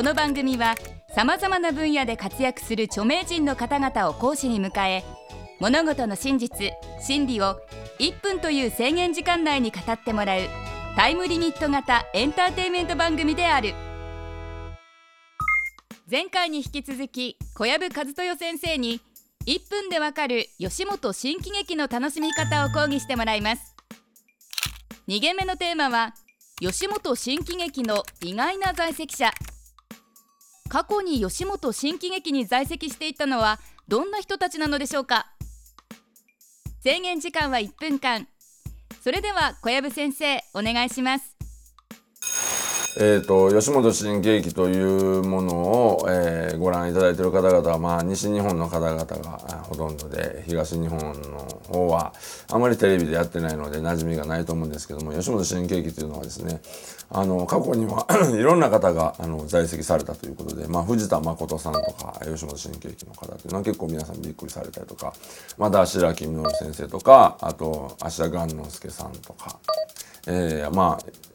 [0.00, 0.76] この番組は
[1.14, 5.04] さまざまな分野で活躍する著名人の方々を講師に迎え
[5.60, 6.72] 物事の真実
[7.02, 7.60] 真理を
[7.98, 10.40] 1分という制限時間内に語ってもらう
[10.96, 13.74] タイムリミット型エンターテイメント番組である。
[16.10, 19.02] 前回に引き続き小籔和豊先生に
[19.46, 23.76] 1分でわかる吉本新喜劇の楽しみ方を講義してもらいます。
[25.08, 26.14] 2限目のテーマは
[26.58, 29.30] 吉本新喜劇の意外な在籍者。
[30.70, 35.26] 過去に吉本新喜劇に在籍していたのはどんな人たちなのでしょうか？
[36.84, 38.28] 制限時間は1分間。
[39.02, 41.36] それでは小籔先生お願いします。
[43.00, 49.14] えーと、吉本新喜劇というものを、えー、ご覧いただいている方々は、まあ、西日本の方々が
[49.64, 52.12] ほとんどで東日本の方は
[52.48, 56.60] あまりテレビでやってないので馴染みがないと思うんですけども吉本新喜劇というのはですね
[57.10, 58.06] あの過去には
[58.38, 65.12] いろんな方があの在籍されたということで、まあ、藤田誠さんとか吉本新喜劇の方というのは結構皆さんびっくりされたりとか
[65.58, 69.58] また白木稔先生とかあと芦田雁之助さんとか。
[70.26, 71.30] えー、まあ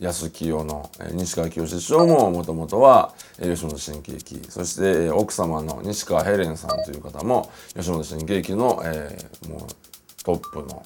[0.00, 9.60] 安清の西川清師匠ももともとは吉本新喜劇そして奥様の西川ヘレンさんという方も吉本新喜劇の、えー、もう
[10.24, 10.82] トップの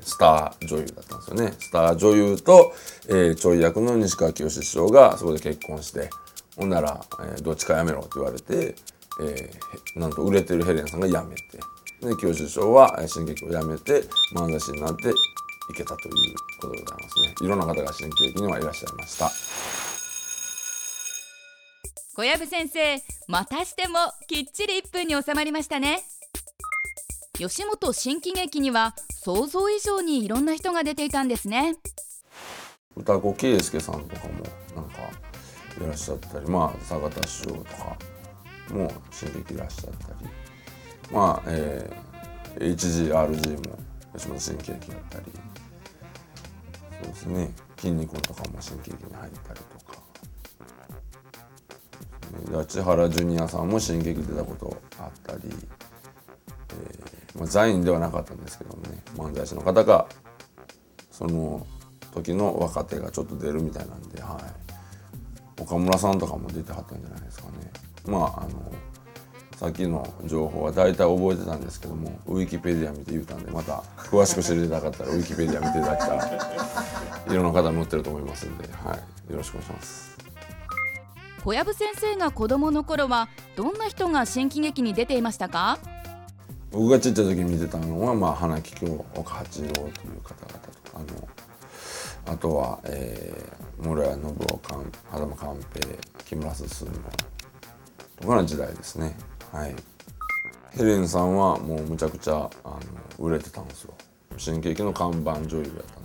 [0.00, 1.52] スター女優だったんですよね。
[1.58, 2.72] スター女優と、
[3.08, 6.10] えー、ちょい役の西川清師匠がそこで結婚して
[6.56, 8.74] ほんなら、えー、どっちかやめろって言われて、
[9.22, 11.58] えー、なんと売れてるヘレンさんが辞めて
[12.02, 15.12] で清師匠は新劇を辞めて漫才師になって
[15.70, 17.34] いけたということでございますね。
[17.42, 19.30] いろんな方が新喜劇にはいらっしゃいました。
[22.14, 26.02] 小籔先生またしてもきっちり1分に収まりましたね。
[27.34, 31.76] 吉本新喜劇には想像以上にいろんな人が出ていたんですね。
[32.96, 34.32] 歌子圭介さんとかも
[34.74, 34.98] なんか
[35.80, 37.96] いらっしゃったりまあ坂田師匠とか
[38.70, 40.28] も新喜劇いらっしゃったり。
[41.12, 43.78] まあ、えー、HGRG も
[44.14, 45.24] 吉本新喜劇やったり。
[47.02, 47.50] そうですね。
[47.76, 49.98] 筋肉とかも新喜劇に入ったりとか。
[52.52, 59.02] 八原ジュニアさんも新喜劇出たことあったり、えーまあ、座員ではなかったんですけどもね。
[59.16, 60.08] 漫才師の方が
[61.10, 61.66] その
[62.14, 64.40] 時の若手がちょっと出るみたいなんで、は
[65.58, 67.70] い、岡村さんとかも出てはったんじゃないですかね。
[68.06, 68.72] まああの
[69.58, 78.96] さっきの情報は大体覚えてたんですけどもウィキペディア見て言うたんでまた詳しく知りたかったらウィキペディア見ていただけたらいろんな方載ってると思いますんで、は
[79.28, 80.16] い、よろしくお願いします。
[81.44, 85.80] 小籔先生が子供の頃はどんな人が新喜劇に出ていましたか？
[86.70, 89.88] 僕がちっちゃい時見てたのは、まあ、花木京岡八郎という
[90.22, 90.98] 方々とかあ
[92.30, 95.88] のあとは、えー、室谷信夫間間寛平
[96.26, 96.68] 木村進
[98.20, 99.16] とかの時代ですね。
[99.52, 99.74] はい。
[100.70, 102.80] ヘレンさんはもうむちゃくちゃあの
[103.18, 103.94] 売れてたんですよ。
[104.36, 106.04] 新喜劇の看板女優やったん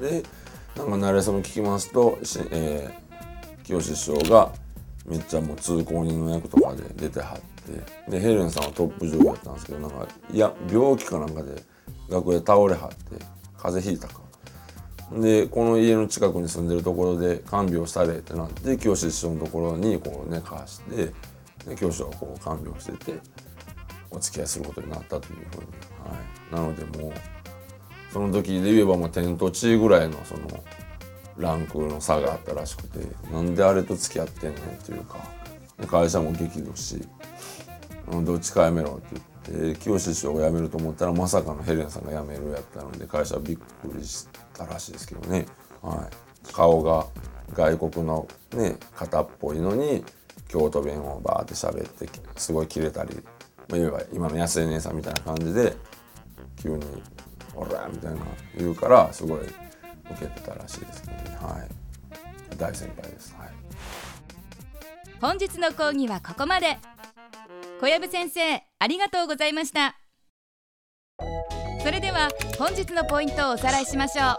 [0.00, 0.24] です。
[0.24, 0.28] で
[0.76, 2.18] なんか慣れそめ聞きますと、
[2.50, 4.52] えー、清志師匠が
[5.06, 7.42] めっちゃもう通行人の役とかで出てはって。
[8.10, 11.62] でヘレンさんはトップ女優やったんですけどなんかいや病気かなんかで
[12.10, 13.24] 楽屋倒れはって
[13.56, 14.20] 風邪ひいたか。
[15.20, 21.12] でこの家の近くに住んでるところで看病されってなって清志師匠のところにこう寝かして
[21.66, 23.20] で教師はこう看病してて
[24.10, 25.66] お付き合いすることになったというふうに、
[26.02, 26.18] は
[26.50, 27.12] い、なのでもう
[28.12, 30.42] その時で言えばもう天と地ぐらいのその
[31.38, 32.98] ランクの差があったらしくて
[33.32, 35.18] なんであれと付き合ってんねんというか
[35.86, 37.02] 会社も激怒し
[38.24, 39.20] どっちか辞めろって
[39.50, 43.62] 言って清志師匠が辞めると思ったらまさかのヘレンさんが辞めるやったので会社はびっく
[43.96, 45.46] りしたらしいですけどね、
[45.80, 47.06] はい、顔が
[47.54, 50.04] 外国のね片っぽいのに
[50.52, 53.16] 京都弁をバーって喋ってすごいキレたり、
[53.70, 55.74] まあ、いわば今の安江姉さんみたいな感じで
[56.62, 56.84] 急に
[57.56, 58.20] 「おら!」みたいな
[58.58, 59.52] 言うからすごい受
[60.20, 61.38] けてたらしいですけどね。
[61.40, 62.56] はい。
[62.58, 63.48] 大先輩です、はい、
[65.22, 66.78] 本日の講義はここまで。
[67.80, 69.96] 小籔先生ありがとうございました。
[71.82, 72.28] それでは
[72.58, 74.32] 本日のポイントをおさらいしましょ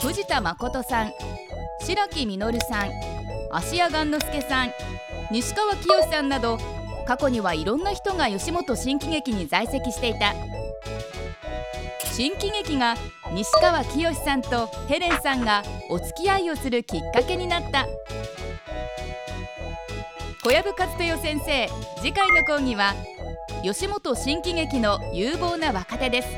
[0.00, 0.06] う。
[0.06, 1.12] 藤田誠さん
[1.80, 3.13] 白木稔さん
[3.54, 4.72] 芦屋雁之助さん
[5.30, 6.58] 西川きよしさんなど
[7.06, 10.34] 過去にはいろんな人が吉本新喜劇に在籍していた。
[12.12, 12.96] 新喜劇が
[13.32, 17.86] 西川きよしさんとヘレンさんがお付き合いをするきっかけになった。
[20.42, 21.68] 小籔勝豊先生
[22.00, 22.94] 次回の講義は
[23.62, 26.28] 吉本新喜劇の有望な若手です。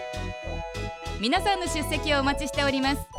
[1.18, 3.15] 皆さんの出席をお待ちしております。